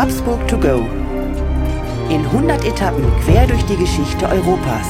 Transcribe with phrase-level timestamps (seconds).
[0.00, 0.78] Habsburg to go.
[2.08, 4.86] In 100 Etappen quer durch die Geschichte Europas.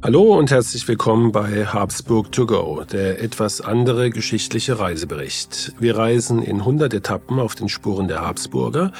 [0.00, 5.74] Hallo und herzlich willkommen bei Habsburg to go, der etwas andere geschichtliche Reisebericht.
[5.80, 8.92] Wir reisen in 100 Etappen auf den Spuren der Habsburger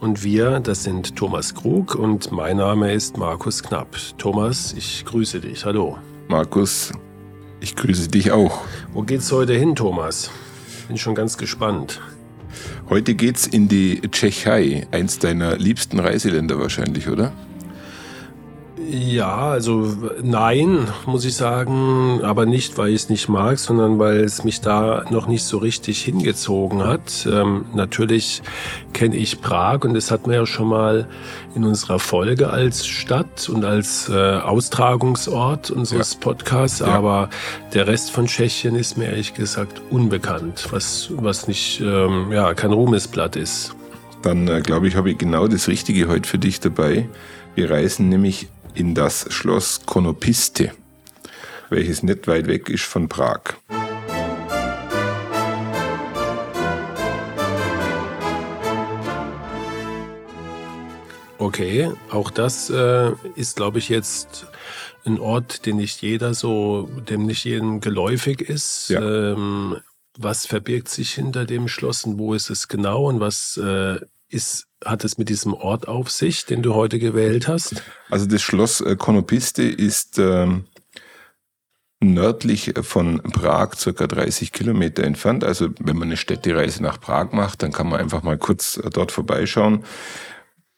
[0.00, 3.94] und wir, das sind Thomas Krug und mein Name ist Markus Knapp.
[4.16, 5.66] Thomas, ich grüße dich.
[5.66, 5.98] Hallo.
[6.28, 6.90] Markus,
[7.64, 8.62] ich grüße dich auch.
[8.92, 10.30] Wo geht's heute hin, Thomas?
[10.86, 12.00] Bin schon ganz gespannt.
[12.90, 17.32] Heute geht's in die Tschechei, eins deiner liebsten Reiseländer wahrscheinlich, oder?
[18.90, 24.20] Ja, also nein, muss ich sagen, aber nicht, weil ich es nicht mag, sondern weil
[24.20, 27.26] es mich da noch nicht so richtig hingezogen hat.
[27.30, 28.42] Ähm, natürlich
[28.92, 31.08] kenne ich Prag und das hatten wir ja schon mal
[31.54, 36.20] in unserer Folge als Stadt und als äh, Austragungsort unseres ja.
[36.20, 36.86] Podcasts, ja.
[36.86, 37.30] aber
[37.72, 42.72] der Rest von Tschechien ist mir ehrlich gesagt unbekannt, was, was nicht, ähm, ja, kein
[42.72, 43.74] Ruhmesblatt ist.
[44.22, 47.08] Dann äh, glaube ich, habe ich genau das Richtige heute für dich dabei.
[47.54, 50.72] Wir reisen nämlich in das Schloss Konopiste,
[51.70, 53.54] welches nicht weit weg ist von Prag.
[61.38, 64.46] Okay, auch das äh, ist, glaube ich, jetzt
[65.04, 68.88] ein Ort, den nicht jeder so, dem nicht jedem geläufig ist.
[68.88, 69.00] Ja.
[69.00, 69.76] Ähm,
[70.16, 74.66] was verbirgt sich hinter dem Schloss und wo ist es genau und was äh, ist,
[74.84, 77.82] hat es mit diesem Ort auf sich, den du heute gewählt hast?
[78.10, 80.64] Also das Schloss äh, Konopiste ist ähm,
[82.00, 85.44] nördlich von Prag, circa 30 Kilometer entfernt.
[85.44, 88.90] Also wenn man eine Städtereise nach Prag macht, dann kann man einfach mal kurz äh,
[88.90, 89.84] dort vorbeischauen.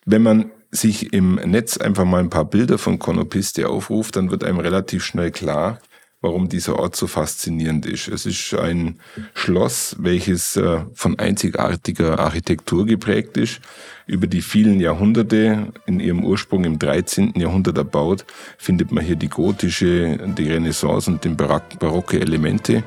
[0.04, 4.44] Wenn man sich im Netz einfach mal ein paar Bilder von Konopiste aufruft, dann wird
[4.44, 5.80] einem relativ schnell klar,
[6.20, 8.08] warum dieser Ort so faszinierend ist.
[8.08, 8.98] Es ist ein
[9.34, 13.60] Schloss, welches äh, von einzigartiger Architektur geprägt ist.
[14.06, 17.34] Über die vielen Jahrhunderte, in ihrem Ursprung im 13.
[17.36, 18.24] Jahrhundert erbaut,
[18.56, 22.82] findet man hier die gotische, die Renaissance und den barocke Elemente,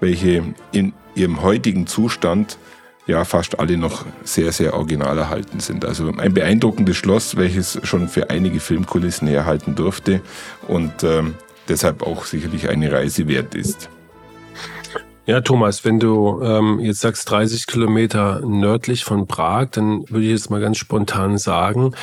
[0.00, 0.42] welche
[0.72, 2.58] in ihrem heutigen Zustand
[3.06, 5.84] ja fast alle noch sehr, sehr original erhalten sind.
[5.84, 10.20] Also ein beeindruckendes Schloss, welches schon für einige Filmkulissen herhalten durfte
[10.66, 11.34] und ähm,
[11.68, 13.88] deshalb auch sicherlich eine Reise wert ist.
[15.26, 20.30] Ja, Thomas, wenn du ähm, jetzt sagst 30 Kilometer nördlich von Prag, dann würde ich
[20.30, 21.96] jetzt mal ganz spontan sagen,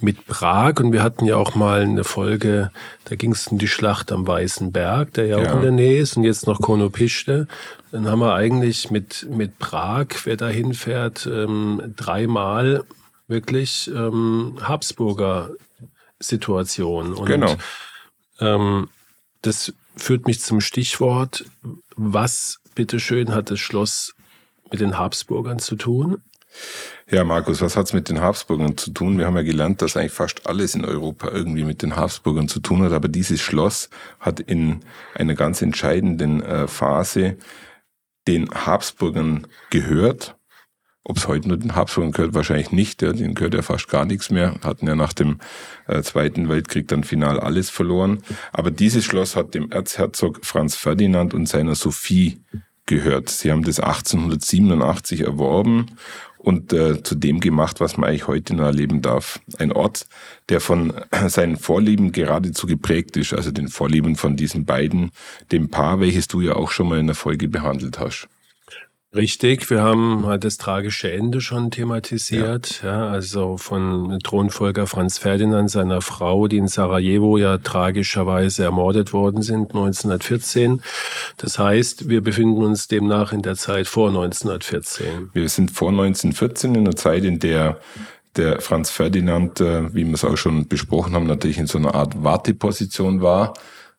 [0.00, 2.70] mit Prag, und wir hatten ja auch mal eine Folge,
[3.06, 5.72] da ging es um die Schlacht am Weißen Berg, der ja, ja, auch in der
[5.72, 7.48] Nähe ist, und jetzt noch Konopiste,
[7.90, 12.84] dann haben wir eigentlich mit, mit Prag, wer da hinfährt, ähm, dreimal
[13.26, 15.50] wirklich ähm, Habsburger
[16.20, 17.12] Situation.
[17.14, 17.56] Und, genau.
[18.38, 18.88] Ähm,
[19.42, 21.44] das führt mich zum Stichwort,
[21.96, 24.14] was bitteschön hat das Schloss
[24.70, 26.22] mit den Habsburgern zu tun?
[27.10, 29.18] Ja, Markus, was hat es mit den Habsburgern zu tun?
[29.18, 32.60] Wir haben ja gelernt, dass eigentlich fast alles in Europa irgendwie mit den Habsburgern zu
[32.60, 33.88] tun hat, aber dieses Schloss
[34.20, 34.80] hat in
[35.14, 37.36] einer ganz entscheidenden äh, Phase
[38.26, 40.37] den Habsburgern gehört
[41.08, 43.02] ob es heute nur den Habsburgern gehört, wahrscheinlich nicht.
[43.02, 44.54] Ja, denen gehört ja fast gar nichts mehr.
[44.62, 45.38] Hatten ja nach dem
[45.86, 48.18] äh, Zweiten Weltkrieg dann final alles verloren.
[48.52, 52.40] Aber dieses Schloss hat dem Erzherzog Franz Ferdinand und seiner Sophie
[52.84, 53.30] gehört.
[53.30, 55.86] Sie haben das 1887 erworben
[56.36, 59.40] und äh, zu dem gemacht, was man eigentlich heute noch erleben darf.
[59.58, 60.06] Ein Ort,
[60.50, 60.92] der von
[61.28, 65.10] seinen Vorlieben geradezu geprägt ist, also den Vorlieben von diesen beiden,
[65.52, 68.28] dem Paar, welches du ja auch schon mal in der Folge behandelt hast.
[69.14, 73.04] Richtig, wir haben halt das tragische Ende schon thematisiert, ja.
[73.04, 73.08] ja.
[73.08, 79.74] also von Thronfolger Franz Ferdinand, seiner Frau, die in Sarajevo ja tragischerweise ermordet worden sind
[79.74, 80.82] 1914.
[81.38, 85.30] Das heißt, wir befinden uns demnach in der Zeit vor 1914.
[85.32, 87.80] Wir sind vor 1914 in der Zeit, in der
[88.36, 91.94] der Franz Ferdinand, äh, wie wir es auch schon besprochen haben, natürlich in so einer
[91.94, 93.54] Art Warteposition war.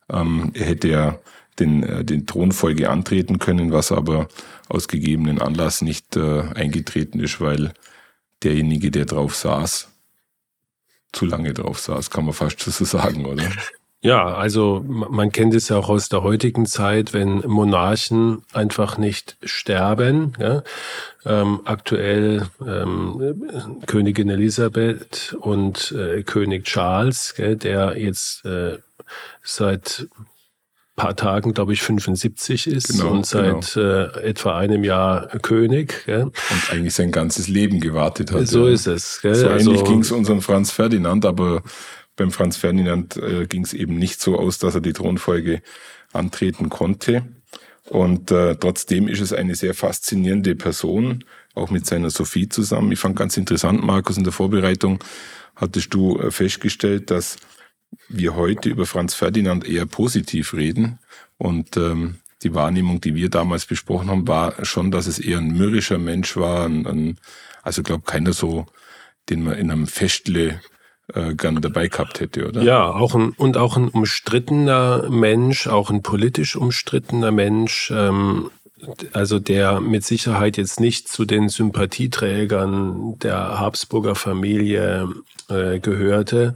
[0.09, 1.19] Ähm, er hätte ja
[1.59, 4.27] den, äh, den Thronfolge antreten können, was aber
[4.67, 7.73] aus gegebenen Anlass nicht äh, eingetreten ist, weil
[8.43, 9.89] derjenige, der drauf saß,
[11.11, 13.43] zu lange drauf saß, kann man fast so sagen, oder?
[14.01, 19.35] Ja, also man kennt es ja auch aus der heutigen Zeit, wenn Monarchen einfach nicht
[19.43, 20.33] sterben.
[20.39, 20.63] Ja?
[21.25, 28.77] Ähm, aktuell ähm, Königin Elisabeth und äh, König Charles, gell, der jetzt äh,
[29.43, 30.07] seit
[30.99, 33.87] paar Tagen, glaube ich, 75 ist genau, und seit genau.
[33.87, 36.05] äh, etwa einem Jahr König.
[36.05, 36.23] Gell?
[36.23, 38.47] Und eigentlich sein ganzes Leben gewartet hat.
[38.47, 38.73] So ja.
[38.73, 39.21] ist es.
[39.21, 39.35] Gell?
[39.35, 41.63] So also, ähnlich ging es unserem Franz Ferdinand, aber
[42.15, 45.61] beim Franz Ferdinand äh, ging es eben nicht so aus, dass er die Thronfolge
[46.13, 47.23] antreten konnte.
[47.89, 51.23] Und äh, trotzdem ist es eine sehr faszinierende Person,
[51.55, 52.91] auch mit seiner Sophie zusammen.
[52.91, 54.99] Ich fand ganz interessant, Markus, in der Vorbereitung
[55.55, 57.37] hattest du äh, festgestellt, dass
[58.07, 60.99] wir heute über Franz Ferdinand eher positiv reden.
[61.37, 65.51] Und ähm, die Wahrnehmung, die wir damals besprochen haben, war schon, dass es eher ein
[65.51, 66.65] mürrischer Mensch war.
[66.65, 67.17] Ein, ein,
[67.63, 68.65] also glaube keiner so,
[69.29, 70.61] den man in einem Festle
[71.13, 72.61] äh, gern dabei gehabt hätte, oder?
[72.61, 77.91] Ja, auch ein, und auch ein umstrittener Mensch, auch ein politisch umstrittener Mensch.
[77.95, 78.51] Ähm,
[79.11, 85.09] also der mit Sicherheit jetzt nicht zu den Sympathieträgern der Habsburger Familie
[85.49, 86.55] äh, gehörte.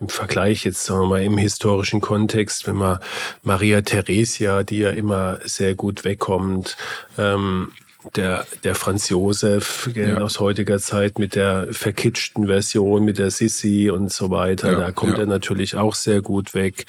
[0.00, 2.98] Im Vergleich jetzt sagen wir mal im historischen Kontext, wenn man
[3.42, 6.76] Maria Theresia, die ja immer sehr gut wegkommt,
[7.18, 7.72] ähm,
[8.16, 10.16] der, der Franz Josef ja.
[10.18, 14.90] aus heutiger Zeit mit der verkitschten Version, mit der Sissi und so weiter, ja, da
[14.90, 15.20] kommt ja.
[15.20, 16.86] er natürlich auch sehr gut weg.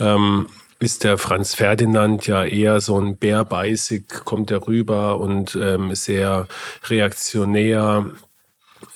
[0.00, 0.48] Ähm,
[0.80, 6.46] ist der Franz Ferdinand ja eher so ein bärbeißig, kommt er rüber und ähm, sehr
[6.84, 8.06] reaktionär,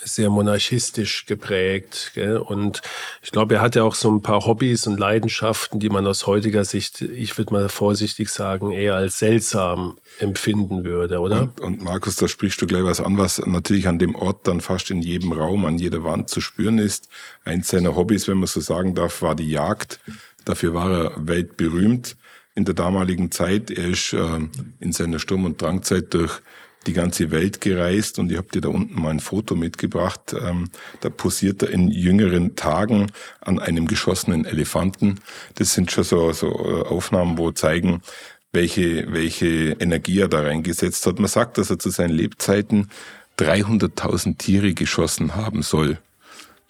[0.04, 2.12] sehr monarchistisch geprägt.
[2.14, 2.36] Gell?
[2.36, 2.82] Und
[3.22, 6.64] ich glaube, er hatte auch so ein paar Hobbys und Leidenschaften, die man aus heutiger
[6.64, 11.42] Sicht, ich würde mal vorsichtig sagen, eher als seltsam empfinden würde, oder?
[11.42, 14.60] Und, und, Markus, da sprichst du gleich was an, was natürlich an dem Ort dann
[14.60, 17.08] fast in jedem Raum, an jeder Wand zu spüren ist.
[17.44, 20.00] Eins seiner Hobbys, wenn man so sagen darf, war die Jagd.
[20.44, 22.16] Dafür war er weltberühmt
[22.54, 23.70] in der damaligen Zeit.
[23.70, 24.40] Er ist äh,
[24.80, 26.40] in seiner Sturm- und Drangzeit durch
[26.86, 30.34] die ganze Welt gereist und ich habe dir da unten mal ein Foto mitgebracht.
[30.38, 30.70] Ähm,
[31.00, 35.20] da posiert er in jüngeren Tagen an einem geschossenen Elefanten.
[35.56, 38.02] Das sind schon so, so äh, Aufnahmen, wo zeigen,
[38.52, 41.18] welche, welche Energie er da reingesetzt hat.
[41.18, 42.90] Man sagt, dass er zu seinen Lebzeiten
[43.38, 45.98] 300.000 Tiere geschossen haben soll.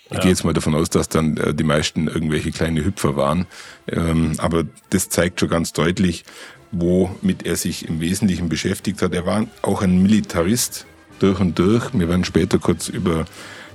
[0.06, 0.20] Ich ja.
[0.20, 3.46] gehe jetzt mal davon aus, dass dann äh, die meisten irgendwelche kleine Hüpfer waren.
[3.88, 6.24] Ähm, aber das zeigt schon ganz deutlich,
[6.72, 9.14] womit er sich im Wesentlichen beschäftigt hat.
[9.14, 10.86] Er war auch ein Militarist
[11.18, 11.92] durch und durch.
[11.92, 13.26] Wir werden später kurz über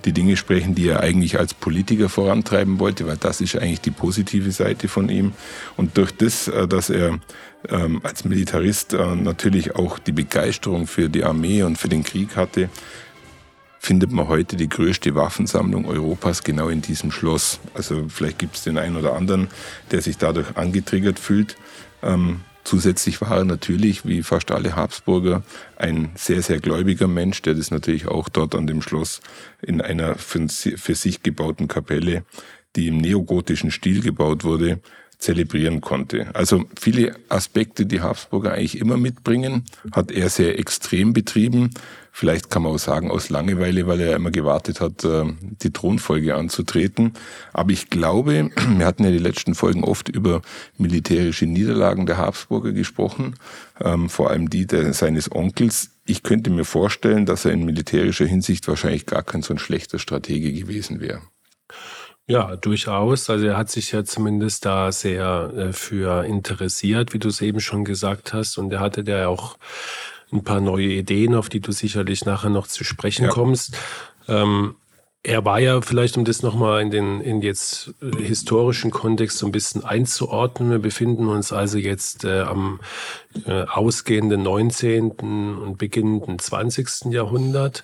[0.05, 3.91] die Dinge sprechen, die er eigentlich als Politiker vorantreiben wollte, weil das ist eigentlich die
[3.91, 5.33] positive Seite von ihm.
[5.75, 7.19] Und durch das, äh, dass er
[7.69, 12.35] ähm, als Militarist äh, natürlich auch die Begeisterung für die Armee und für den Krieg
[12.35, 12.69] hatte,
[13.79, 17.59] findet man heute die größte Waffensammlung Europas genau in diesem Schloss.
[17.73, 19.47] Also vielleicht gibt es den einen oder anderen,
[19.91, 21.55] der sich dadurch angetriggert fühlt.
[22.01, 25.44] Ähm, zusätzlich war er natürlich, wie fast alle Habsburger,
[25.78, 29.22] ein sehr, sehr gläubiger Mensch, der das natürlich auch dort an dem Schloss
[29.62, 32.25] in einer für, sich gebauten Kapelle,
[32.75, 34.81] die im neogotischen Stil gebaut wurde,
[35.19, 36.28] zelebrieren konnte.
[36.36, 41.72] Also viele Aspekte, die Habsburger eigentlich immer mitbringen, hat er sehr extrem betrieben.
[42.12, 46.36] Vielleicht kann man auch sagen aus Langeweile, weil er immer gewartet hat, äh, die Thronfolge
[46.36, 47.14] anzutreten.
[47.54, 50.42] Aber ich glaube, wir hatten ja die letzten Folgen oft über
[50.78, 53.36] militärische Niederlagen der Habsburger gesprochen,
[53.80, 55.92] ähm, vor allem die seines Onkels.
[56.06, 60.00] Ich könnte mir vorstellen, dass er in militärischer Hinsicht wahrscheinlich gar kein so ein schlechter
[60.00, 61.22] Stratege gewesen wäre.
[62.29, 63.29] Ja, durchaus.
[63.29, 67.62] Also er hat sich ja zumindest da sehr äh, für interessiert, wie du es eben
[67.62, 68.57] schon gesagt hast.
[68.57, 69.57] Und er hatte da auch
[70.33, 73.29] ein paar neue Ideen, auf die du sicherlich nachher noch zu sprechen ja.
[73.29, 73.77] kommst.
[74.27, 74.75] Ähm,
[75.24, 79.45] er war ja vielleicht, um das nochmal in den in jetzt äh, historischen Kontext so
[79.45, 80.71] ein bisschen einzuordnen.
[80.71, 82.81] Wir befinden uns also jetzt äh, am
[83.45, 85.11] äh, ausgehenden 19.
[85.11, 87.06] und beginnenden 20.
[87.11, 87.83] Jahrhundert.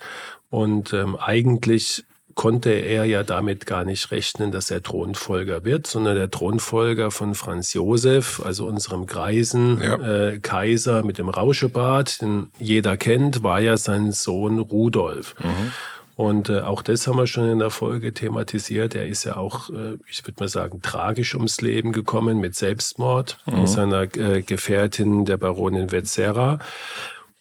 [0.50, 2.04] Und ähm, eigentlich
[2.34, 7.34] konnte er ja damit gar nicht rechnen, dass er Thronfolger wird, sondern der Thronfolger von
[7.34, 9.96] Franz Josef, also unserem greisen ja.
[9.96, 15.34] äh, Kaiser mit dem Rauschebart, den jeder kennt, war ja sein Sohn Rudolf.
[15.42, 15.72] Mhm.
[16.16, 18.94] Und äh, auch das haben wir schon in der Folge thematisiert.
[18.94, 23.38] Er ist ja auch, äh, ich würde mal sagen, tragisch ums Leben gekommen mit Selbstmord
[23.46, 23.66] mhm.
[23.66, 26.60] seiner äh, Gefährtin, der Baronin Vetzera.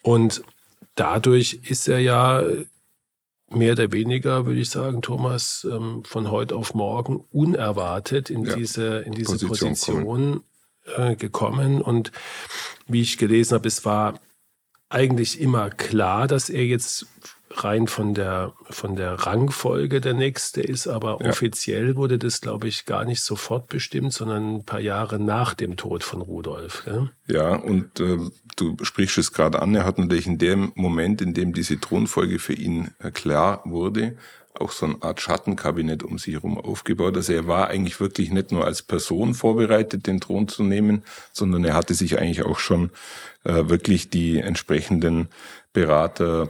[0.02, 0.42] Und
[0.96, 2.44] dadurch ist er ja
[3.56, 8.56] mehr oder weniger, würde ich sagen, Thomas, ähm, von heute auf morgen unerwartet in ja,
[8.56, 10.44] diese, in diese Position, Position
[10.96, 11.82] äh, gekommen.
[11.82, 12.12] Und
[12.88, 14.20] wie ich gelesen habe, es war
[14.90, 17.08] eigentlich immer klar, dass er jetzt
[17.56, 21.30] rein von der, von der Rangfolge der nächste ist, aber ja.
[21.30, 25.78] offiziell wurde das, glaube ich, gar nicht sofort bestimmt, sondern ein paar Jahre nach dem
[25.78, 26.84] Tod von Rudolf.
[26.86, 27.12] Gell?
[27.28, 28.18] Ja, und äh,
[28.56, 32.40] du sprichst es gerade an, er hat natürlich in dem Moment, in dem diese Thronfolge
[32.40, 34.18] für ihn äh, klar wurde,
[34.60, 37.16] auch so eine Art Schattenkabinett um sich herum aufgebaut.
[37.16, 41.64] Also er war eigentlich wirklich nicht nur als Person vorbereitet, den Thron zu nehmen, sondern
[41.64, 42.92] er hatte sich eigentlich auch schon
[43.44, 45.30] äh, wirklich die entsprechenden
[45.74, 46.48] Berater,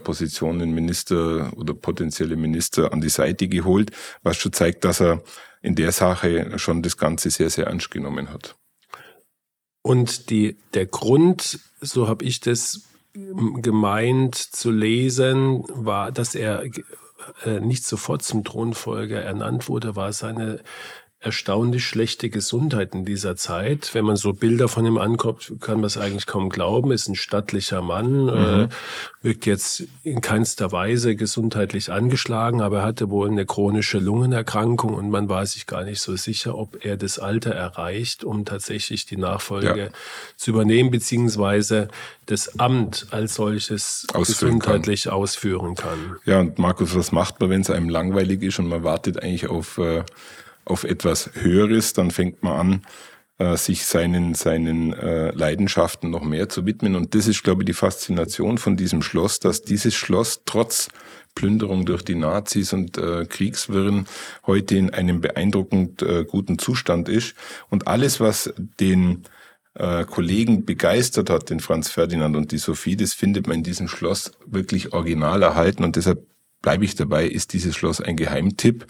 [0.66, 3.92] Minister oder potenzielle Minister an die Seite geholt,
[4.22, 5.24] was schon zeigt, dass er
[5.62, 8.56] in der Sache schon das Ganze sehr, sehr ernst genommen hat.
[9.82, 12.82] Und die, der Grund, so habe ich das
[13.14, 16.64] gemeint zu lesen, war, dass er
[17.60, 20.62] nicht sofort zum Thronfolger ernannt wurde, war seine
[21.24, 23.92] erstaunlich schlechte Gesundheit in dieser Zeit.
[23.94, 26.92] Wenn man so Bilder von ihm anguckt, kann man es eigentlich kaum glauben.
[26.92, 28.64] Ist ein stattlicher Mann, äh, mhm.
[28.64, 28.68] äh,
[29.22, 35.10] wirkt jetzt in keinster Weise gesundheitlich angeschlagen, aber er hatte wohl eine chronische Lungenerkrankung und
[35.10, 39.18] man war sich gar nicht so sicher, ob er das Alter erreicht, um tatsächlich die
[39.18, 39.90] Nachfolge ja.
[40.36, 41.88] zu übernehmen, beziehungsweise
[42.26, 45.14] das Amt als solches ausführen gesundheitlich kann.
[45.14, 46.18] ausführen kann.
[46.26, 49.48] Ja, und Markus, was macht man, wenn es einem langweilig ist und man wartet eigentlich
[49.48, 50.04] auf äh,
[50.66, 52.82] auf etwas Höheres, dann fängt man an,
[53.40, 56.96] äh, sich seinen, seinen äh, Leidenschaften noch mehr zu widmen.
[56.96, 60.90] Und das ist, glaube ich, die Faszination von diesem Schloss, dass dieses Schloss trotz
[61.36, 64.06] Plünderung durch die Nazis und äh, Kriegswirren
[64.46, 67.36] heute in einem beeindruckend äh, guten Zustand ist.
[67.70, 69.24] Und alles, was den
[69.74, 73.88] äh, Kollegen begeistert hat, den Franz Ferdinand und die Sophie, das findet man in diesem
[73.88, 75.84] Schloss wirklich original erhalten.
[75.84, 76.28] Und deshalb
[76.64, 78.88] bleibe ich dabei, ist dieses Schloss ein Geheimtipp,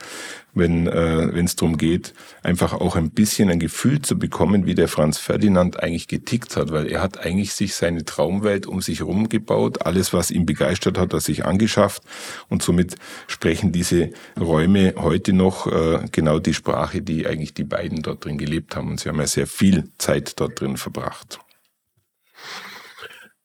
[0.53, 2.13] wenn äh, es darum geht,
[2.43, 6.71] einfach auch ein bisschen ein Gefühl zu bekommen, wie der Franz Ferdinand eigentlich getickt hat,
[6.71, 10.99] weil er hat eigentlich sich seine Traumwelt um sich herum gebaut, alles, was ihn begeistert
[10.99, 12.03] hat, hat sich angeschafft
[12.47, 12.95] und somit
[13.27, 18.37] sprechen diese Räume heute noch äh, genau die Sprache, die eigentlich die beiden dort drin
[18.37, 21.39] gelebt haben und sie haben ja sehr viel Zeit dort drin verbracht.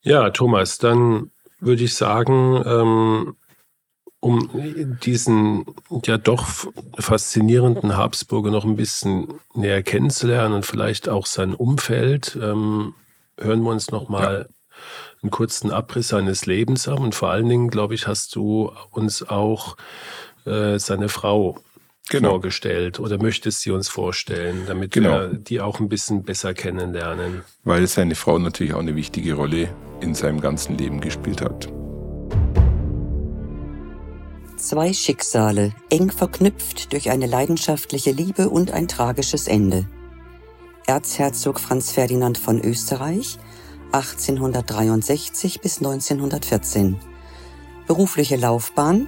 [0.03, 1.31] Ja, Thomas, dann
[1.61, 3.35] würde ich sagen, ähm,
[4.21, 4.51] um
[5.03, 5.65] diesen
[6.05, 6.47] ja doch
[6.99, 12.95] faszinierenden Habsburger noch ein bisschen näher kennenzulernen und vielleicht auch sein Umfeld, ähm,
[13.39, 14.55] hören wir uns noch mal ja.
[15.23, 16.99] einen kurzen Abriss seines Lebens an.
[16.99, 19.77] Und vor allen Dingen, glaube ich, hast du uns auch
[20.45, 21.61] äh, seine Frau
[22.09, 22.31] genau.
[22.31, 25.11] vorgestellt oder möchtest sie uns vorstellen, damit genau.
[25.11, 27.43] wir die auch ein bisschen besser kennenlernen.
[27.63, 29.69] Weil seine Frau natürlich auch eine wichtige Rolle
[30.01, 31.69] in seinem ganzen Leben gespielt hat.
[34.59, 39.87] Zwei Schicksale, eng verknüpft durch eine leidenschaftliche Liebe und ein tragisches Ende.
[40.85, 43.39] Erzherzog Franz Ferdinand von Österreich
[43.93, 46.99] 1863 bis 1914.
[47.87, 49.07] Berufliche Laufbahn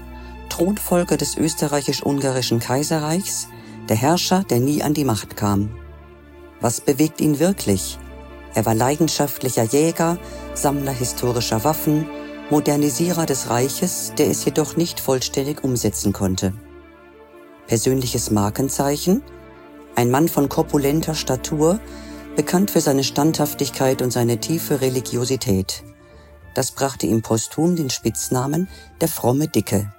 [0.50, 3.48] Thronfolger des österreichisch-ungarischen Kaiserreichs,
[3.88, 5.70] der Herrscher, der nie an die Macht kam.
[6.60, 7.98] Was bewegt ihn wirklich?
[8.54, 10.16] Er war leidenschaftlicher Jäger,
[10.54, 12.06] Sammler historischer Waffen,
[12.50, 16.52] Modernisierer des Reiches, der es jedoch nicht vollständig umsetzen konnte.
[17.68, 19.22] Persönliches Markenzeichen?
[19.94, 21.78] Ein Mann von korpulenter Statur,
[22.34, 25.84] bekannt für seine Standhaftigkeit und seine tiefe Religiosität.
[26.56, 28.68] Das brachte ihm posthum den Spitznamen
[29.00, 29.92] der fromme Dicke.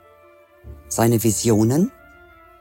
[0.89, 1.89] Seine Visionen?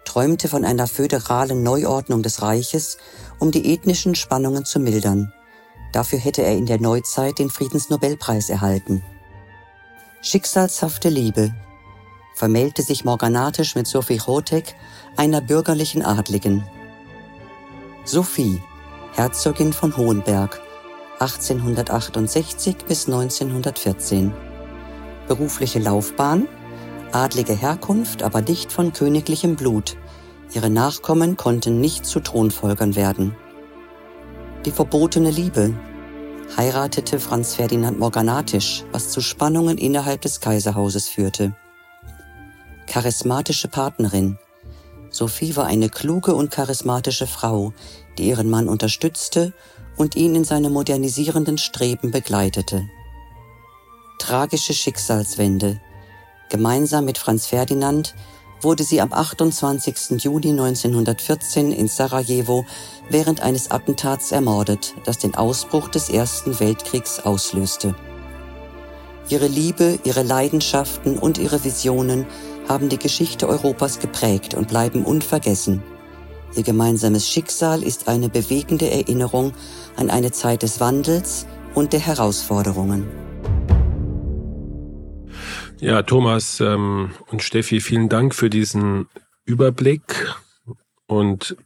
[0.04, 2.96] träumte von einer föderalen Neuordnung des Reiches,
[3.40, 5.32] um die ethnischen Spannungen zu mildern.
[5.92, 9.02] Dafür hätte er in der Neuzeit den Friedensnobelpreis erhalten.
[10.22, 11.54] Schicksalshafte Liebe
[12.34, 14.74] vermählte sich morganatisch mit Sophie Chotek,
[15.16, 16.62] einer bürgerlichen Adligen.
[18.04, 18.60] Sophie,
[19.14, 20.60] Herzogin von Hohenberg,
[21.20, 24.30] 1868 bis 1914.
[25.26, 26.48] Berufliche Laufbahn,
[27.12, 29.96] adlige Herkunft, aber nicht von königlichem Blut.
[30.52, 33.34] Ihre Nachkommen konnten nicht zu Thronfolgern werden.
[34.66, 35.74] Die verbotene Liebe
[36.56, 41.54] heiratete Franz Ferdinand morganatisch, was zu Spannungen innerhalb des Kaiserhauses führte.
[42.86, 44.38] Charismatische Partnerin.
[45.10, 47.72] Sophie war eine kluge und charismatische Frau,
[48.18, 49.52] die ihren Mann unterstützte
[49.96, 52.88] und ihn in seine modernisierenden Streben begleitete.
[54.18, 55.80] Tragische Schicksalswende.
[56.48, 58.14] Gemeinsam mit Franz Ferdinand
[58.62, 60.22] wurde sie am 28.
[60.22, 62.64] Juni 1914 in Sarajevo
[63.08, 67.94] während eines Attentats ermordet, das den Ausbruch des Ersten Weltkriegs auslöste.
[69.28, 72.26] Ihre Liebe, ihre Leidenschaften und ihre Visionen
[72.68, 75.82] haben die Geschichte Europas geprägt und bleiben unvergessen.
[76.56, 79.52] Ihr gemeinsames Schicksal ist eine bewegende Erinnerung
[79.96, 83.29] an eine Zeit des Wandels und der Herausforderungen.
[85.80, 89.08] Ja, Thomas ähm, und Steffi, vielen Dank für diesen
[89.46, 90.28] Überblick
[91.06, 91.56] und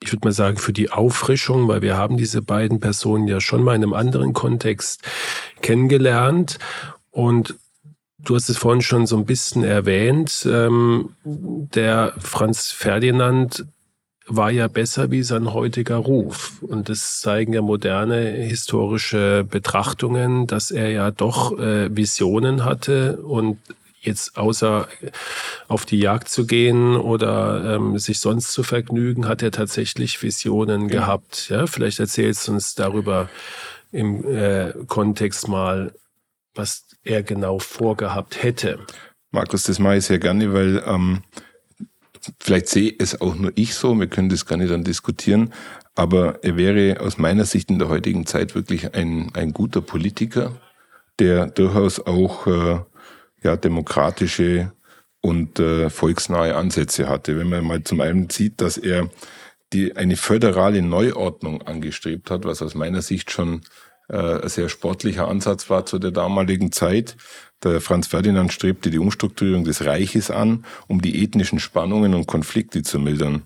[0.00, 3.64] ich würde mal sagen, für die Auffrischung, weil wir haben diese beiden Personen ja schon
[3.64, 5.02] mal in einem anderen Kontext
[5.60, 6.58] kennengelernt.
[7.10, 7.56] Und
[8.18, 13.66] du hast es vorhin schon so ein bisschen erwähnt, ähm, der Franz Ferdinand
[14.28, 16.62] war ja besser wie sein heutiger Ruf.
[16.62, 23.58] Und das zeigen ja moderne historische Betrachtungen, dass er ja doch äh, Visionen hatte und
[24.00, 24.88] jetzt außer
[25.66, 30.82] auf die Jagd zu gehen oder ähm, sich sonst zu vergnügen, hat er tatsächlich Visionen
[30.88, 31.00] ja.
[31.00, 31.48] gehabt.
[31.48, 33.28] Ja, vielleicht erzählst du uns darüber
[33.90, 35.92] im äh, Kontext mal,
[36.54, 38.78] was er genau vorgehabt hätte.
[39.30, 41.22] Markus, das mache ich sehr gerne, weil ähm,
[42.40, 45.52] vielleicht sehe es auch nur ich so, wir können das gerne dann diskutieren,
[45.94, 50.52] aber er wäre aus meiner Sicht in der heutigen Zeit wirklich ein, ein guter Politiker,
[51.18, 52.80] der durchaus auch äh,
[53.42, 54.72] ja, demokratische
[55.20, 57.38] und äh, volksnahe Ansätze hatte.
[57.38, 59.10] Wenn man mal zum einen sieht, dass er
[59.72, 63.62] die eine föderale Neuordnung angestrebt hat, was aus meiner Sicht schon
[64.08, 67.16] äh, ein sehr sportlicher Ansatz war zu der damaligen Zeit.
[67.64, 72.82] Der Franz Ferdinand strebte die Umstrukturierung des Reiches an, um die ethnischen Spannungen und Konflikte
[72.82, 73.42] zu mildern.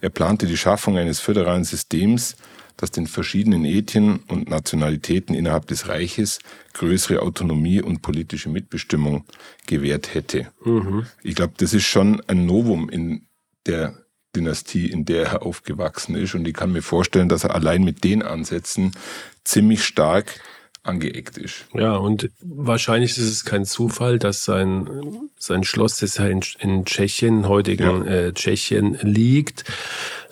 [0.00, 2.36] Er plante die Schaffung eines föderalen Systems,
[2.76, 6.40] das den verschiedenen Ethien und Nationalitäten innerhalb des Reiches
[6.72, 9.24] größere Autonomie und politische Mitbestimmung
[9.66, 10.48] gewährt hätte.
[10.64, 11.06] Mhm.
[11.22, 13.26] Ich glaube, das ist schon ein Novum in
[13.66, 13.94] der
[14.34, 16.34] Dynastie, in der er aufgewachsen ist.
[16.34, 18.92] Und ich kann mir vorstellen, dass er allein mit den Ansätzen
[19.44, 20.40] ziemlich stark
[20.84, 21.64] angeeckt ist.
[21.74, 26.84] Ja, und wahrscheinlich ist es kein Zufall, dass sein, sein Schloss, das ja in, in
[26.84, 28.10] Tschechien, heutigen ja.
[28.10, 29.64] äh, Tschechien liegt,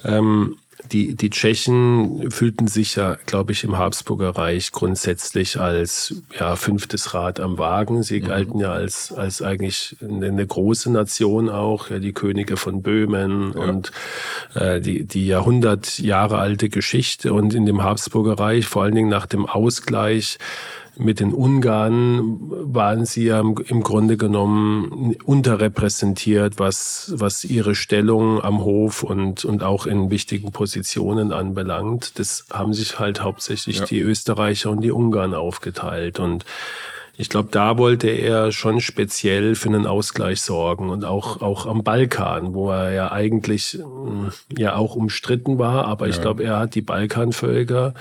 [0.04, 0.58] ähm,
[0.90, 7.14] die, die Tschechen fühlten sich ja, glaube ich, im Habsburger Reich grundsätzlich als ja, fünftes
[7.14, 8.02] Rad am Wagen.
[8.02, 8.26] Sie mhm.
[8.26, 13.52] galten ja als, als eigentlich eine, eine, große Nation auch, ja, die Könige von Böhmen
[13.54, 13.60] ja.
[13.60, 13.92] und
[14.54, 17.32] äh, die, die Jahrhundert Jahre alte Geschichte.
[17.32, 20.38] Und in dem Habsburger Reich, vor allen Dingen nach dem Ausgleich,
[20.96, 28.62] mit den Ungarn waren sie ja im Grunde genommen unterrepräsentiert, was, was ihre Stellung am
[28.62, 32.18] Hof und, und auch in wichtigen Positionen anbelangt.
[32.18, 33.84] Das haben sich halt hauptsächlich ja.
[33.86, 36.20] die Österreicher und die Ungarn aufgeteilt.
[36.20, 36.44] Und
[37.16, 41.84] ich glaube, da wollte er schon speziell für einen Ausgleich sorgen und auch, auch am
[41.84, 43.78] Balkan, wo er ja eigentlich
[44.56, 46.10] ja auch umstritten war, aber ja.
[46.10, 47.94] ich glaube, er hat die Balkanvölker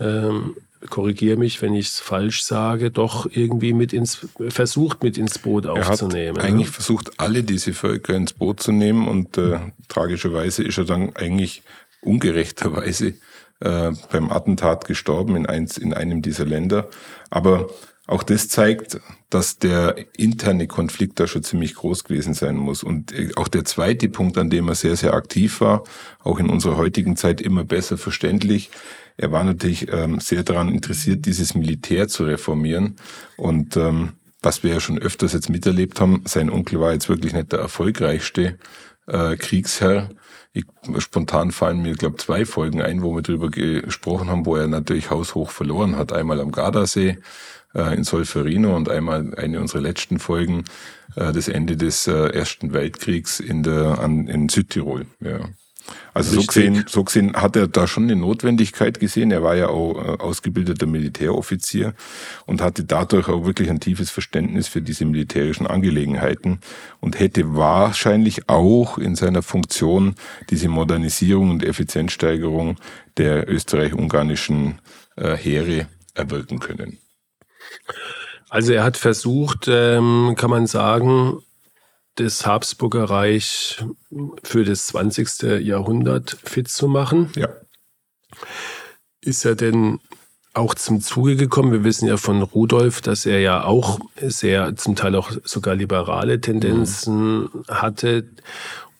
[0.00, 0.56] ähm,
[0.90, 5.66] korrigiere mich, wenn ich es falsch sage, doch irgendwie mit ins, versucht mit ins Boot
[5.66, 6.36] aufzunehmen.
[6.36, 10.78] Er hat eigentlich versucht, alle diese Völker ins Boot zu nehmen und äh, tragischerweise ist
[10.78, 11.62] er dann eigentlich
[12.02, 13.14] ungerechterweise
[13.60, 16.88] äh, beim Attentat gestorben in, eins, in einem dieser Länder.
[17.30, 17.68] Aber
[18.06, 22.82] auch das zeigt, dass der interne Konflikt da schon ziemlich groß gewesen sein muss.
[22.82, 25.84] Und äh, auch der zweite Punkt, an dem er sehr, sehr aktiv war,
[26.22, 28.70] auch in unserer heutigen Zeit immer besser verständlich,
[29.16, 32.96] er war natürlich ähm, sehr daran interessiert, dieses Militär zu reformieren.
[33.36, 37.32] Und ähm, was wir ja schon öfters jetzt miterlebt haben, sein Onkel war jetzt wirklich
[37.32, 38.58] nicht der erfolgreichste
[39.06, 40.10] äh, Kriegsherr.
[40.52, 40.64] Ich,
[40.98, 45.10] spontan fallen mir, glaube zwei Folgen ein, wo wir darüber gesprochen haben, wo er natürlich
[45.10, 46.12] haushoch verloren hat.
[46.12, 47.18] Einmal am Gardasee
[47.74, 50.64] äh, in Solferino und einmal eine unserer letzten Folgen,
[51.16, 55.06] äh, das Ende des äh, Ersten Weltkriegs in, der, an, in Südtirol.
[55.20, 55.40] Ja.
[56.14, 59.30] Also so gesehen, so gesehen hat er da schon eine Notwendigkeit gesehen.
[59.30, 61.94] Er war ja auch äh, ausgebildeter Militäroffizier
[62.46, 66.60] und hatte dadurch auch wirklich ein tiefes Verständnis für diese militärischen Angelegenheiten
[67.00, 70.14] und hätte wahrscheinlich auch in seiner Funktion
[70.50, 72.76] diese Modernisierung und Effizienzsteigerung
[73.16, 74.80] der österreich-ungarischen
[75.16, 76.98] äh, Heere erwirken können.
[78.48, 81.42] Also er hat versucht, ähm, kann man sagen,
[82.16, 83.84] das Habsburger Reich
[84.42, 85.60] für das 20.
[85.64, 87.30] Jahrhundert fit zu machen.
[87.36, 87.48] Ja.
[89.20, 90.00] Ist er denn
[90.52, 91.72] auch zum Zuge gekommen?
[91.72, 96.40] Wir wissen ja von Rudolf, dass er ja auch sehr, zum Teil auch sogar liberale
[96.40, 97.64] Tendenzen mhm.
[97.68, 98.28] hatte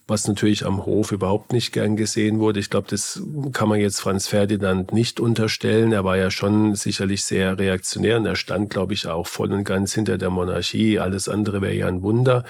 [0.06, 2.60] was natürlich am Hof überhaupt nicht gern gesehen wurde.
[2.60, 5.92] Ich glaube, das kann man jetzt Franz Ferdinand nicht unterstellen.
[5.92, 9.64] Er war ja schon sicherlich sehr reaktionär und er stand, glaube ich, auch voll und
[9.64, 10.98] ganz hinter der Monarchie.
[10.98, 12.44] Alles andere wäre ja ein Wunder.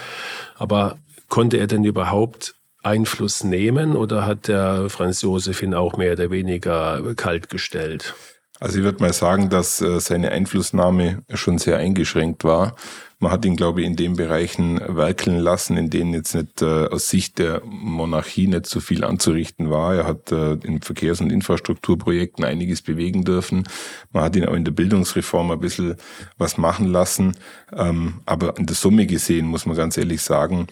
[0.57, 6.13] Aber konnte er denn überhaupt Einfluss nehmen oder hat der Franz Josef ihn auch mehr
[6.13, 8.15] oder weniger kalt gestellt?
[8.61, 12.77] Also ich würde mal sagen, dass äh, seine Einflussnahme schon sehr eingeschränkt war.
[13.19, 16.87] Man hat ihn, glaube ich, in den Bereichen werkeln lassen, in denen jetzt nicht äh,
[16.87, 19.95] aus Sicht der Monarchie nicht so viel anzurichten war.
[19.95, 23.65] Er hat äh, in Verkehrs- und Infrastrukturprojekten einiges bewegen dürfen.
[24.13, 25.97] Man hat ihn auch in der Bildungsreform ein bisschen
[26.39, 27.37] was machen lassen.
[27.73, 30.69] Ähm, aber in der Summe gesehen, muss man ganz ehrlich sagen,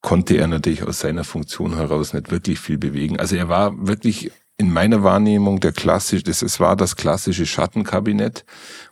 [0.00, 3.18] konnte er natürlich aus seiner Funktion heraus nicht wirklich viel bewegen.
[3.18, 8.44] Also er war wirklich in meiner Wahrnehmung der klassisch, das, es war das klassische Schattenkabinett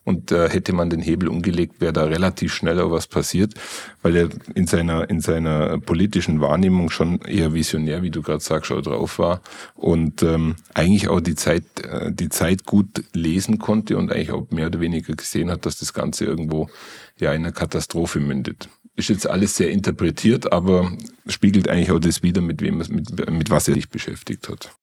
[0.02, 3.54] und äh, hätte man den Hebel umgelegt, wäre da relativ schneller was passiert,
[4.02, 8.72] weil er in seiner in seiner politischen Wahrnehmung schon eher visionär, wie du gerade sagst,
[8.72, 9.40] auch drauf war
[9.74, 14.50] und ähm, eigentlich auch die Zeit äh, die Zeit gut lesen konnte und eigentlich auch
[14.50, 16.68] mehr oder weniger gesehen hat, dass das Ganze irgendwo
[17.20, 18.68] ja in einer Katastrophe mündet.
[18.96, 20.90] ist jetzt alles sehr interpretiert, aber
[21.28, 24.74] spiegelt eigentlich auch das wieder, mit wem mit, mit was er sich beschäftigt hat.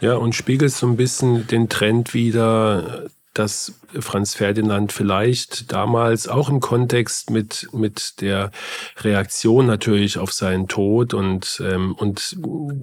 [0.00, 6.48] Ja, und spiegelt so ein bisschen den Trend wieder, dass Franz Ferdinand vielleicht damals auch
[6.48, 8.50] im Kontext mit, mit der
[8.98, 12.36] Reaktion natürlich auf seinen Tod und, ähm, und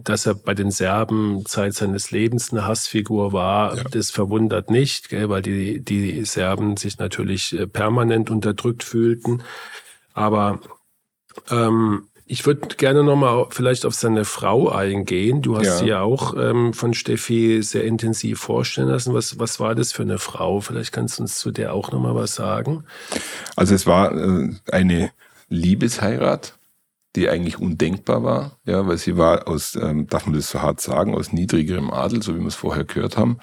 [0.04, 3.84] dass er bei den Serben Zeit seines Lebens eine Hassfigur war, ja.
[3.84, 9.44] das verwundert nicht, gell, weil die, die Serben sich natürlich äh, permanent unterdrückt fühlten.
[10.14, 10.60] Aber
[11.50, 15.42] ähm, ich würde gerne nochmal vielleicht auf seine Frau eingehen.
[15.42, 15.78] Du hast ja.
[15.78, 19.14] sie ja auch ähm, von Steffi sehr intensiv vorstellen lassen.
[19.14, 20.60] Was, was war das für eine Frau?
[20.60, 22.84] Vielleicht kannst du uns zu der auch nochmal was sagen.
[23.56, 25.12] Also es war äh, eine
[25.50, 26.57] Liebesheirat
[27.18, 30.80] die eigentlich undenkbar war, ja, weil sie war aus, ähm, darf man das so hart
[30.80, 33.40] sagen, aus niedrigerem Adel, so wie wir es vorher gehört haben.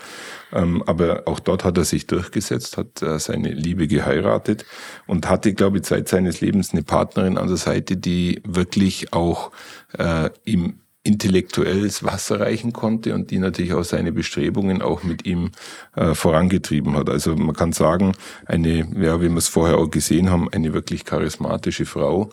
[0.52, 4.64] Ähm, aber auch dort hat er sich durchgesetzt, hat äh, seine Liebe geheiratet
[5.08, 9.50] und hatte, glaube ich, seit seines Lebens eine Partnerin an der Seite, die wirklich auch
[9.98, 15.50] äh, ihm intellektuelles Wasser reichen konnte und die natürlich auch seine Bestrebungen auch mit ihm
[15.96, 17.10] äh, vorangetrieben hat.
[17.10, 18.12] Also man kann sagen,
[18.46, 22.30] eine, ja, wie wir es vorher auch gesehen haben, eine wirklich charismatische Frau,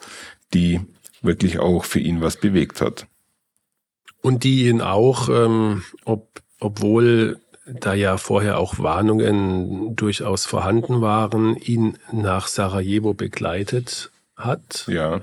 [0.53, 0.81] die
[1.21, 3.07] wirklich auch für ihn was bewegt hat.
[4.21, 11.55] Und die ihn auch, ähm, ob, obwohl da ja vorher auch Warnungen durchaus vorhanden waren,
[11.55, 14.85] ihn nach Sarajevo begleitet hat.
[14.87, 15.21] Ja.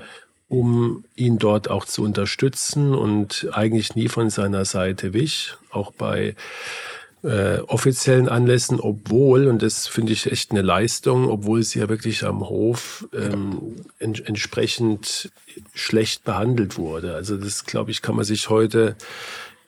[0.49, 6.35] Um ihn dort auch zu unterstützen und eigentlich nie von seiner Seite wich, auch bei
[7.23, 12.25] äh, offiziellen Anlässen, obwohl, und das finde ich echt eine Leistung, obwohl sie ja wirklich
[12.25, 15.31] am Hof ähm, en entsprechend
[15.75, 17.15] schlecht behandelt wurde.
[17.15, 18.97] Also das, glaube ich, kann man sich heute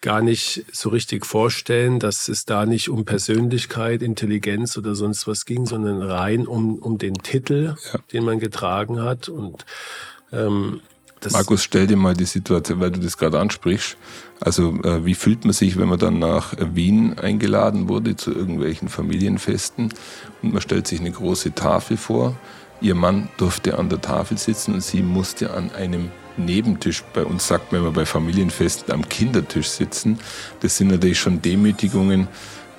[0.00, 5.44] gar nicht so richtig vorstellen, dass es da nicht um Persönlichkeit, Intelligenz oder sonst was
[5.44, 8.00] ging, sondern rein um, um den Titel, ja.
[8.12, 9.28] den man getragen hat.
[9.28, 9.66] Und
[10.32, 10.80] ähm,
[11.30, 13.96] Markus, stell dir mal die Situation, weil du das gerade ansprichst.
[14.40, 18.88] Also äh, wie fühlt man sich, wenn man dann nach Wien eingeladen wurde zu irgendwelchen
[18.88, 19.92] Familienfesten
[20.42, 22.36] und man stellt sich eine große Tafel vor.
[22.80, 27.46] Ihr Mann durfte an der Tafel sitzen und sie musste an einem Nebentisch, bei uns
[27.46, 30.18] sagt man immer bei Familienfesten, am Kindertisch sitzen.
[30.60, 32.28] Das sind natürlich schon Demütigungen,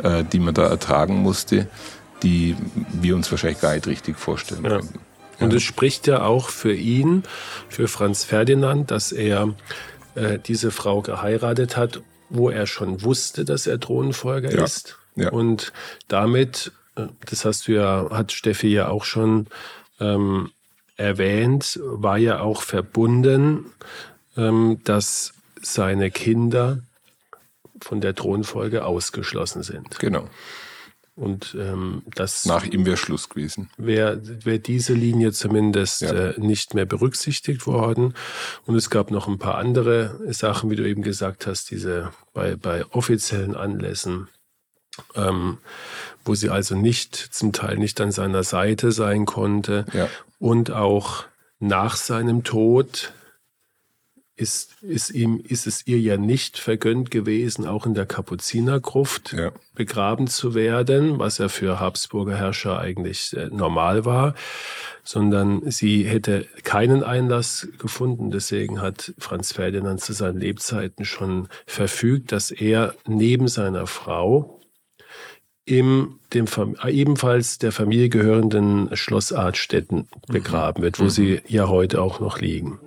[0.01, 1.67] äh, die man da ertragen musste,
[2.23, 2.56] die
[2.93, 4.80] wir uns wahrscheinlich gar nicht richtig vorstellen ja.
[4.80, 5.11] können.
[5.41, 7.23] Und es spricht ja auch für ihn,
[7.69, 9.54] für Franz Ferdinand, dass er
[10.15, 14.63] äh, diese Frau geheiratet hat, wo er schon wusste, dass er Thronfolger ja.
[14.63, 14.97] ist.
[15.15, 15.32] Ja.
[15.32, 15.73] Und
[16.08, 19.47] damit, äh, das hast du ja, hat Steffi ja auch schon
[19.99, 20.51] ähm,
[20.95, 23.65] erwähnt, war ja auch verbunden,
[24.38, 26.80] ähm, dass seine Kinder
[27.82, 29.99] von der Thronfolge ausgeschlossen sind.
[29.99, 30.27] Genau.
[31.21, 33.69] Und ähm, das nach ihm wäre Schluss gewesen.
[33.77, 36.12] Wäre wär diese Linie zumindest ja.
[36.12, 38.15] äh, nicht mehr berücksichtigt worden.
[38.65, 42.55] Und es gab noch ein paar andere Sachen, wie du eben gesagt hast, diese bei,
[42.55, 44.29] bei offiziellen Anlässen,
[45.13, 45.60] ähm,
[46.25, 49.86] wo sie also nicht zum Teil nicht an seiner Seite sein konnte.
[49.93, 50.10] Ja.
[50.39, 51.25] Und auch
[51.60, 53.13] nach seinem Tod
[54.41, 59.51] ist, ist, ihm, ist es ihr ja nicht vergönnt gewesen, auch in der Kapuzinergruft ja.
[59.75, 64.34] begraben zu werden, was ja für Habsburger Herrscher eigentlich äh, normal war,
[65.04, 68.32] sondern sie hätte keinen Einlass gefunden.
[68.32, 74.60] Deswegen hat Franz Ferdinand zu seinen Lebzeiten schon verfügt, dass er neben seiner Frau
[75.65, 76.45] im dem
[76.88, 81.10] ebenfalls der Familie gehörenden Schloss Artstetten begraben wird, wo mhm.
[81.10, 82.80] sie ja heute auch noch liegen.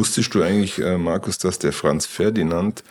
[0.00, 2.84] Wusstest du eigentlich, äh, Markus, dass der Franz Ferdinand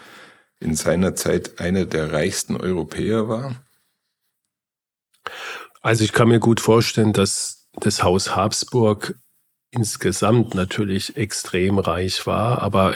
[0.59, 3.55] in seiner Zeit einer der reichsten Europäer war?
[5.81, 9.15] Also ich kann mir gut vorstellen, dass das Haus Habsburg
[9.71, 12.95] insgesamt natürlich extrem reich war, aber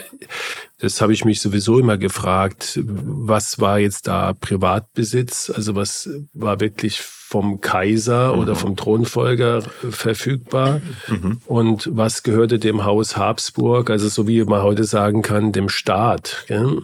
[0.80, 6.60] das habe ich mich sowieso immer gefragt, was war jetzt da Privatbesitz, also was war
[6.60, 8.40] wirklich vom Kaiser mhm.
[8.40, 11.42] oder vom Thronfolger verfügbar mhm.
[11.46, 16.46] und was gehörte dem Haus Habsburg, also so wie man heute sagen kann, dem Staat.
[16.48, 16.82] Gell?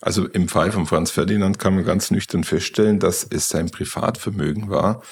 [0.00, 4.68] Also im Fall von Franz Ferdinand kann man ganz nüchtern feststellen, dass es sein Privatvermögen
[4.70, 5.02] war,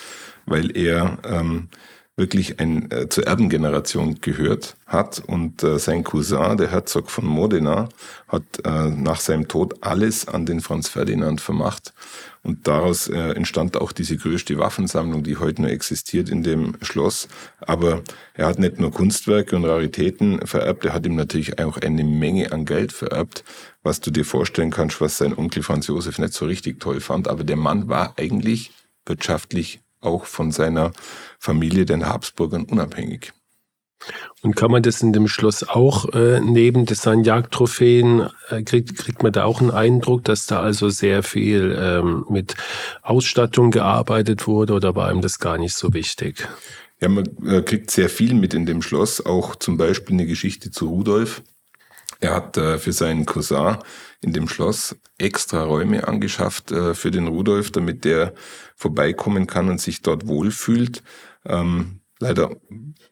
[0.47, 1.69] weil er ähm,
[2.21, 7.89] wirklich ein, äh, zur Erbengeneration gehört hat und äh, sein Cousin, der Herzog von Modena,
[8.29, 11.95] hat äh, nach seinem Tod alles an den Franz Ferdinand vermacht
[12.43, 17.27] und daraus äh, entstand auch diese größte Waffensammlung, die heute nur existiert in dem Schloss.
[17.61, 18.03] Aber
[18.35, 22.53] er hat nicht nur Kunstwerke und Raritäten vererbt, er hat ihm natürlich auch eine Menge
[22.53, 23.45] an Geld vererbt,
[23.83, 27.29] was du dir vorstellen kannst, was sein Onkel Franz Josef nicht so richtig toll fand.
[27.29, 28.73] Aber der Mann war eigentlich
[29.07, 30.93] wirtschaftlich auch von seiner
[31.39, 33.33] Familie, den Habsburgern, unabhängig.
[34.43, 39.23] Und kann man das in dem Schloss auch äh, neben seinen Jagdtrophäen, äh, kriegt, kriegt
[39.23, 42.55] man da auch einen Eindruck, dass da also sehr viel ähm, mit
[43.03, 46.49] Ausstattung gearbeitet wurde oder war ihm das gar nicht so wichtig?
[47.01, 50.71] Ja, man äh, kriegt sehr viel mit in dem Schloss, auch zum Beispiel eine Geschichte
[50.71, 51.43] zu Rudolf.
[52.21, 53.77] Er hat äh, für seinen Cousin
[54.21, 58.35] in dem Schloss extra Räume angeschafft äh, für den Rudolf, damit der
[58.77, 61.03] vorbeikommen kann und sich dort wohlfühlt.
[61.47, 62.55] Ähm, leider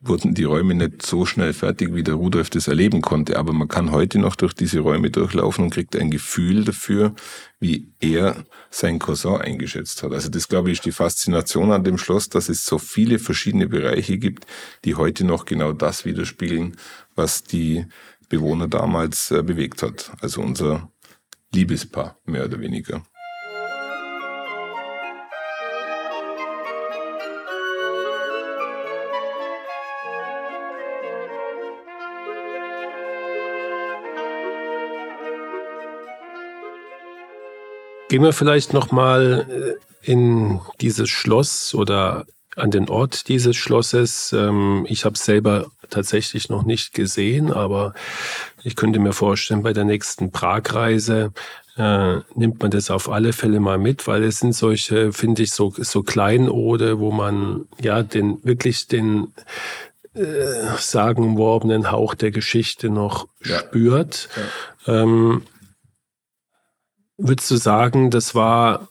[0.00, 3.68] wurden die Räume nicht so schnell fertig, wie der Rudolf das erleben konnte, aber man
[3.68, 7.14] kann heute noch durch diese Räume durchlaufen und kriegt ein Gefühl dafür,
[7.58, 10.12] wie er sein Cousin eingeschätzt hat.
[10.12, 13.66] Also das, glaube ich, ist die Faszination an dem Schloss, dass es so viele verschiedene
[13.66, 14.46] Bereiche gibt,
[14.84, 16.76] die heute noch genau das widerspiegeln,
[17.14, 17.86] was die
[18.28, 20.12] Bewohner damals äh, bewegt hat.
[20.20, 20.90] Also unser
[21.52, 23.02] Liebespaar, mehr oder weniger.
[38.08, 42.24] Gehen wir vielleicht noch mal äh, in dieses Schloss oder
[42.56, 44.32] an den Ort dieses Schlosses.
[44.32, 47.94] Ähm, ich habe selber tatsächlich noch nicht gesehen, aber
[48.64, 51.32] ich könnte mir vorstellen, bei der nächsten Pragreise
[51.76, 55.52] äh, nimmt man das auf alle Fälle mal mit, weil es sind solche, finde ich,
[55.52, 59.32] so, so Kleinode, wo man ja den wirklich den
[60.14, 63.58] äh, sagenworbenen Hauch der Geschichte noch ja.
[63.58, 64.28] spürt.
[64.86, 65.02] Ja.
[65.02, 65.42] Ähm,
[67.16, 68.88] würdest du sagen, das war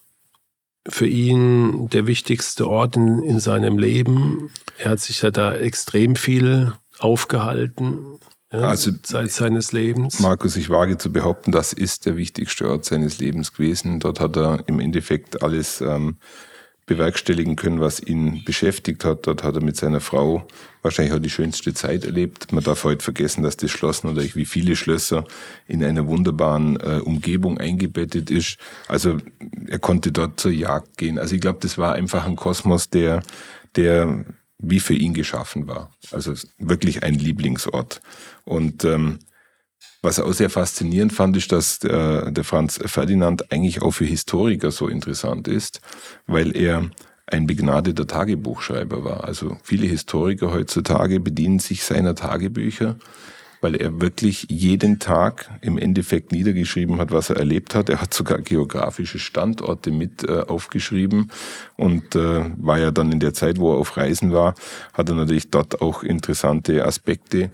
[0.88, 4.50] für ihn der wichtigste Ort in, in seinem Leben.
[4.78, 8.20] Er hat sich ja da extrem viel aufgehalten.
[8.52, 10.20] Ja, also Zeit seines Lebens.
[10.22, 14.00] Markus, ich wage zu behaupten, das ist der wichtigste Ort seines Lebens gewesen.
[14.00, 16.18] Dort hat er im Endeffekt alles ähm,
[16.86, 19.28] bewerkstelligen können, was ihn beschäftigt hat.
[19.28, 20.48] Dort hat er mit seiner Frau
[20.82, 22.54] wahrscheinlich auch die schönste Zeit erlebt.
[22.54, 25.26] Man darf heute vergessen, dass das Schloss natürlich wie viele Schlösser
[25.68, 28.58] in einer wunderbaren äh, Umgebung eingebettet ist.
[28.88, 29.18] Also
[29.68, 31.20] er konnte dort zur Jagd gehen.
[31.20, 33.22] Also ich glaube, das war einfach ein Kosmos, der,
[33.76, 34.24] der
[34.60, 35.92] wie für ihn geschaffen war.
[36.12, 38.02] Also wirklich ein Lieblingsort.
[38.44, 39.20] Und ähm,
[40.02, 44.72] was auch sehr faszinierend fand, ist, dass der, der Franz Ferdinand eigentlich auch für Historiker
[44.72, 45.82] so interessant ist,
[46.26, 46.90] weil er
[47.26, 49.26] ein begnadeter Tagebuchschreiber war.
[49.26, 52.96] Also viele Historiker heutzutage bedienen sich seiner Tagebücher,
[53.68, 57.90] weil er wirklich jeden Tag im Endeffekt niedergeschrieben hat, was er erlebt hat.
[57.90, 61.34] Er hat sogar geografische Standorte mit äh, aufgeschrieben
[61.76, 64.56] und äh, war ja dann in der Zeit, wo er auf Reisen war,
[64.94, 67.52] hat er natürlich dort auch interessante Aspekte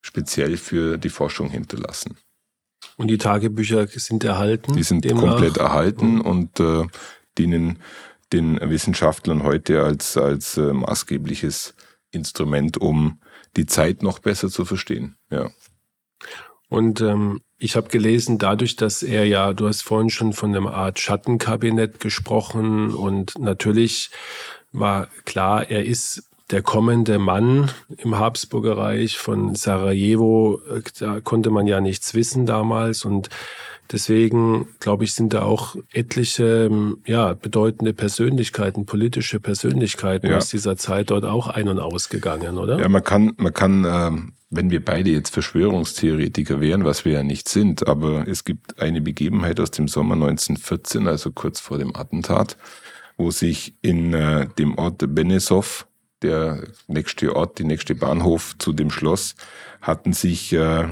[0.00, 2.16] speziell für die Forschung hinterlassen.
[2.96, 4.72] Und die Tagebücher sind erhalten?
[4.74, 5.32] Die sind demnach?
[5.32, 6.84] komplett erhalten und äh,
[7.36, 7.78] dienen
[8.32, 11.74] den Wissenschaftlern heute als, als äh, maßgebliches
[12.10, 13.18] Instrument, um
[13.56, 15.16] die Zeit noch besser zu verstehen.
[15.30, 15.50] Ja.
[16.68, 20.72] Und ähm, ich habe gelesen, dadurch, dass er ja, du hast vorhin schon von einer
[20.72, 24.10] Art Schattenkabinett gesprochen und natürlich
[24.72, 31.50] war klar, er ist der kommende Mann im Habsburger Reich von Sarajevo, äh, da konnte
[31.50, 33.28] man ja nichts wissen damals und
[33.92, 40.38] deswegen glaube ich, sind da auch etliche ähm, ja, bedeutende Persönlichkeiten, politische Persönlichkeiten ja.
[40.38, 42.78] aus dieser Zeit dort auch ein- und ausgegangen, oder?
[42.78, 47.22] Ja, man kann, man kann, ähm, wenn wir beide jetzt Verschwörungstheoretiker wären, was wir ja
[47.22, 51.94] nicht sind, aber es gibt eine Begebenheit aus dem Sommer 1914, also kurz vor dem
[51.94, 52.56] Attentat,
[53.16, 55.86] wo sich in äh, dem Ort Benesov
[56.22, 59.34] der nächste Ort, die nächste Bahnhof zu dem Schloss,
[59.80, 60.88] hatten sich äh,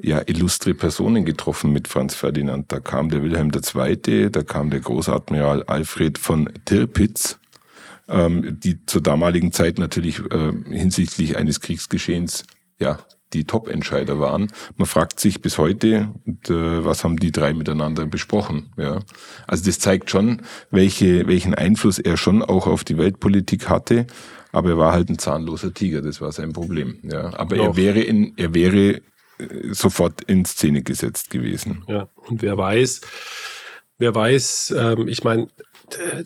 [0.00, 2.70] ja illustre Personen getroffen mit Franz Ferdinand.
[2.72, 7.38] Da kam der Wilhelm II., da kam der Großadmiral Alfred von Tirpitz,
[8.08, 12.44] ähm, die zur damaligen Zeit natürlich äh, hinsichtlich eines Kriegsgeschehens
[12.78, 12.98] ja
[13.32, 14.52] die Top-Entscheider waren.
[14.76, 18.72] Man fragt sich bis heute, und, äh, was haben die drei miteinander besprochen?
[18.76, 19.00] Ja,
[19.46, 24.06] also das zeigt schon, welche, welchen Einfluss er schon auch auf die Weltpolitik hatte.
[24.52, 26.98] Aber er war halt ein zahnloser Tiger, das war sein Problem.
[27.02, 29.00] Ja, aber er wäre in, er wäre
[29.72, 31.84] sofort in Szene gesetzt gewesen.
[31.88, 33.00] Ja, und wer weiß,
[33.98, 35.48] wer weiß, ähm, ich meine,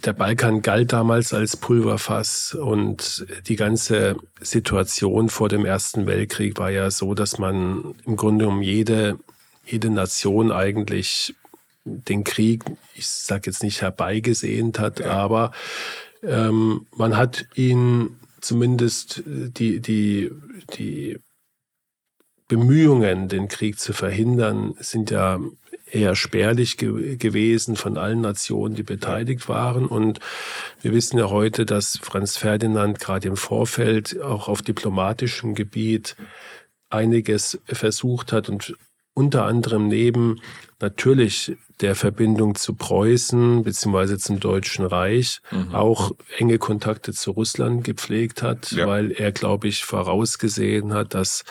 [0.04, 6.70] der Balkan galt damals als Pulverfass und die ganze Situation vor dem Ersten Weltkrieg war
[6.70, 9.18] ja so, dass man im Grunde um jede,
[9.66, 11.34] jede Nation eigentlich
[11.84, 15.10] den Krieg, ich sage jetzt nicht herbeigesehnt hat, ja.
[15.10, 15.52] aber
[16.22, 20.30] ähm, man hat ihn zumindest die, die,
[20.74, 21.18] die
[22.48, 25.38] Bemühungen, den Krieg zu verhindern, sind ja
[25.90, 29.86] eher spärlich ge gewesen von allen Nationen, die beteiligt waren.
[29.86, 30.18] Und
[30.80, 36.16] wir wissen ja heute, dass Franz Ferdinand gerade im Vorfeld auch auf diplomatischem Gebiet
[36.90, 38.76] einiges versucht hat und
[39.14, 40.40] unter anderem neben
[40.80, 45.74] natürlich der Verbindung zu Preußen beziehungsweise zum Deutschen Reich mhm.
[45.74, 48.86] auch enge Kontakte zu Russland gepflegt hat, ja.
[48.86, 51.44] weil er, glaube ich, vorausgesehen hat, dass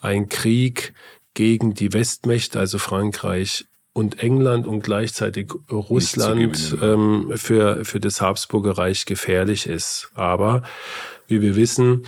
[0.00, 0.92] ein Krieg
[1.34, 8.78] gegen die Westmächte, also Frankreich und England und gleichzeitig Russland ähm, für, für das Habsburger
[8.78, 10.10] Reich gefährlich ist.
[10.14, 10.62] Aber
[11.26, 12.06] wie wir wissen,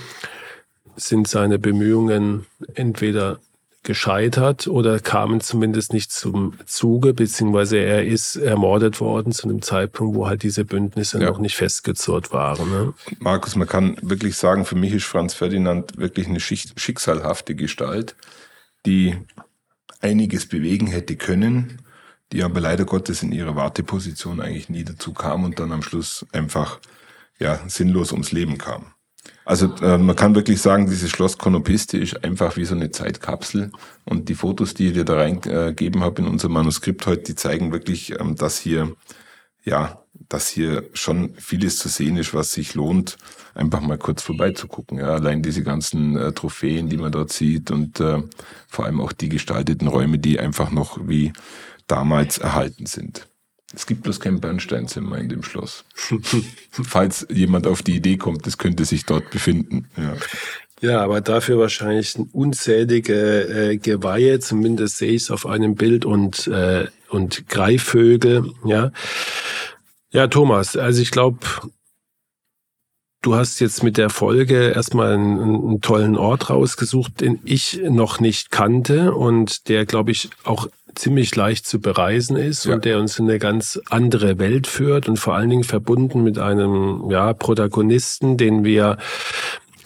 [0.97, 3.41] sind seine Bemühungen entweder
[3.83, 10.17] gescheitert oder kamen zumindest nicht zum Zuge, beziehungsweise er ist ermordet worden zu einem Zeitpunkt,
[10.17, 11.31] wo halt diese Bündnisse ja.
[11.31, 12.71] noch nicht festgezurrt waren.
[12.71, 12.95] Ne?
[13.21, 18.15] Markus, man kann wirklich sagen, für mich ist Franz Ferdinand wirklich eine schicksalhafte Gestalt
[18.87, 19.17] die
[20.01, 21.83] einiges bewegen hätte können,
[22.33, 26.27] die aber leider Gottes in ihrer Warteposition eigentlich nie dazu kam und dann am Schluss
[26.33, 26.81] einfach
[27.39, 28.93] ja sinnlos ums Leben kam.
[29.51, 33.73] Also äh, man kann wirklich sagen, dieses Schloss Konopiste ist einfach wie so eine Zeitkapsel
[34.05, 37.73] und die Fotos, die ich dir da reingegeben habe in unser Manuskript heute, die zeigen
[37.73, 38.95] wirklich, ähm, dass hier
[39.65, 43.19] ja, dass hier schon vieles zu sehen ist, was sich lohnt,
[43.55, 44.99] einfach mal kurz vorbeizugucken.
[44.99, 48.23] Ja, allein diese ganzen äh, Trophäen, die man dort sieht und äh,
[48.69, 51.33] vor allem auch die gestalteten Räume, die einfach noch wie
[51.89, 53.27] damals erhalten sind.
[53.75, 55.85] Es gibt bloß kein Bernsteinzimmer in dem Schloss.
[56.71, 59.89] Falls jemand auf die Idee kommt, das könnte sich dort befinden.
[59.97, 60.15] Ja.
[60.83, 66.47] Ja, aber dafür wahrscheinlich unzählige äh, Geweihe, zumindest sehe ich es auf einem Bild und,
[66.47, 68.91] äh, und Greifvögel, ja.
[70.11, 71.41] Ja, Thomas, also ich glaube,
[73.23, 78.21] du hast jetzt mit der Folge erstmal einen, einen tollen Ort rausgesucht, den ich noch
[78.21, 82.75] nicht kannte und der, glaube ich, auch ziemlich leicht zu bereisen ist ja.
[82.75, 86.39] und der uns in eine ganz andere Welt führt und vor allen Dingen verbunden mit
[86.39, 88.99] einem ja, Protagonisten, den wir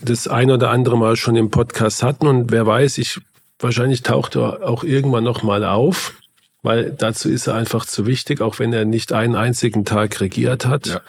[0.01, 3.21] das ein oder andere Mal schon im Podcast hatten und wer weiß, ich
[3.59, 6.15] wahrscheinlich taucht er auch irgendwann noch mal auf,
[6.63, 10.67] weil dazu ist er einfach zu wichtig, auch wenn er nicht einen einzigen Tag regiert
[10.67, 10.87] hat.
[10.87, 11.01] Ja.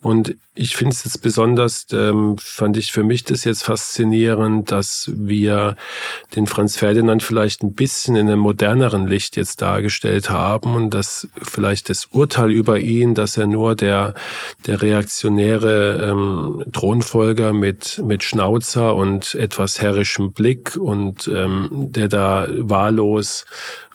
[0.00, 5.10] Und ich finde es jetzt besonders, ähm, fand ich für mich das jetzt faszinierend, dass
[5.12, 5.76] wir
[6.36, 11.28] den Franz Ferdinand vielleicht ein bisschen in einem moderneren Licht jetzt dargestellt haben und dass
[11.42, 14.14] vielleicht das Urteil über ihn, dass er nur der,
[14.66, 22.46] der reaktionäre ähm, Thronfolger mit, mit Schnauzer und etwas herrischem Blick und ähm, der da
[22.50, 23.46] wahllos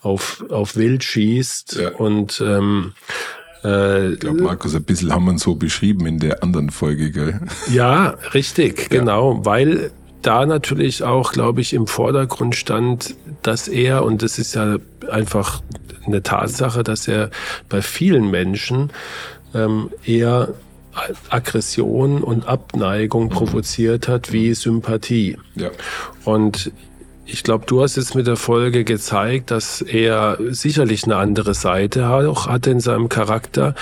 [0.01, 1.89] auf, auf Wild schießt ja.
[1.95, 2.93] und ähm,
[3.63, 7.39] äh, ich glaube, Markus, ein bisschen haben wir so beschrieben in der anderen Folge, gell?
[7.71, 8.99] Ja, richtig, ja.
[8.99, 14.55] genau, weil da natürlich auch, glaube ich, im Vordergrund stand, dass er, und das ist
[14.55, 14.77] ja
[15.09, 15.61] einfach
[16.05, 17.29] eine Tatsache, dass er
[17.69, 18.91] bei vielen Menschen
[19.53, 20.53] ähm, eher
[21.29, 25.37] Aggression und Abneigung provoziert hat wie Sympathie.
[25.55, 25.71] Ja.
[26.23, 26.71] Und
[27.25, 32.09] ich glaube, du hast jetzt mit der Folge gezeigt, dass er sicherlich eine andere Seite
[32.09, 33.75] auch hatte in seinem Charakter.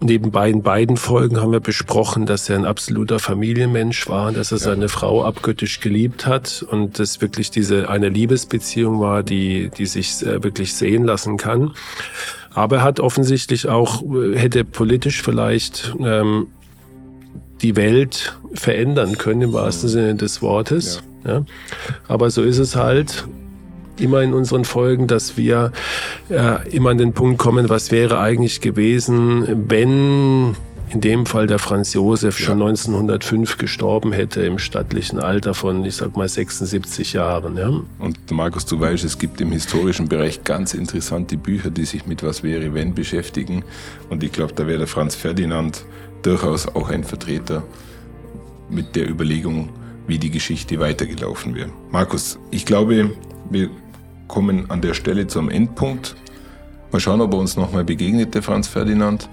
[0.00, 4.58] Neben beiden, beiden Folgen haben wir besprochen, dass er ein absoluter Familienmensch war, dass er
[4.58, 10.22] seine Frau abgöttisch geliebt hat und das wirklich diese eine Liebesbeziehung war, die, die sich
[10.22, 11.72] äh, wirklich sehen lassen kann.
[12.52, 16.48] Aber er hat offensichtlich auch, äh, hätte politisch vielleicht ähm,
[17.62, 20.96] die Welt verändern können, im wahrsten Sinne des Wortes.
[21.02, 21.13] Ja.
[21.26, 21.44] Ja.
[22.08, 23.26] Aber so ist es halt
[23.98, 25.72] immer in unseren Folgen, dass wir
[26.28, 30.56] äh, immer an den Punkt kommen, was wäre eigentlich gewesen, wenn
[30.90, 32.66] in dem Fall der Franz Josef schon ja.
[32.66, 37.56] 1905 gestorben hätte im stattlichen Alter von, ich sag mal, 76 Jahren.
[37.56, 37.68] Ja.
[37.98, 42.22] Und Markus, du weißt, es gibt im historischen Bereich ganz interessante Bücher, die sich mit
[42.22, 43.64] Was wäre wenn beschäftigen.
[44.08, 45.84] Und ich glaube, da wäre der Franz Ferdinand
[46.22, 47.64] durchaus auch ein Vertreter
[48.70, 49.70] mit der Überlegung,
[50.06, 51.70] wie die Geschichte weitergelaufen wäre.
[51.90, 53.10] Markus, ich glaube,
[53.50, 53.70] wir
[54.28, 56.16] kommen an der Stelle zum Endpunkt.
[56.92, 59.28] Mal schauen, ob er uns nochmal begegnet, der Franz Ferdinand.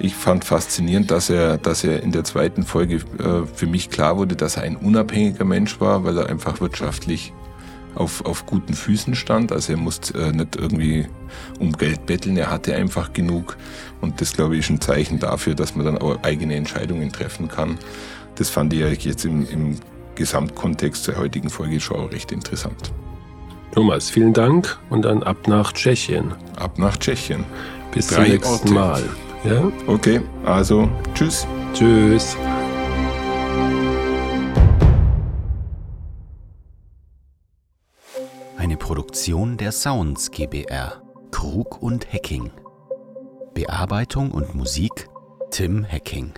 [0.00, 4.16] Ich fand faszinierend, dass er, dass er in der zweiten Folge äh, für mich klar
[4.16, 7.32] wurde, dass er ein unabhängiger Mensch war, weil er einfach wirtschaftlich
[7.94, 9.50] auf, auf guten Füßen stand.
[9.50, 11.06] Also er musste äh, nicht irgendwie
[11.58, 13.56] um Geld betteln, er hatte einfach genug.
[14.00, 17.48] Und das, glaube ich, ist ein Zeichen dafür, dass man dann auch eigene Entscheidungen treffen
[17.48, 17.78] kann.
[18.36, 19.76] Das fand ich jetzt im, im
[20.18, 22.92] Gesamtkontext der heutigen Folge schon auch recht interessant.
[23.72, 26.34] Thomas, vielen Dank und dann ab nach Tschechien.
[26.56, 27.44] Ab nach Tschechien.
[27.92, 28.72] Bis Drei zum nächsten Orte.
[28.72, 29.02] Mal.
[29.44, 29.72] Ja?
[29.86, 31.46] Okay, also tschüss.
[31.72, 32.36] Tschüss.
[38.56, 41.00] Eine Produktion der Sounds GBR.
[41.30, 42.50] Krug und Hacking.
[43.54, 45.08] Bearbeitung und Musik
[45.50, 46.32] Tim Hacking.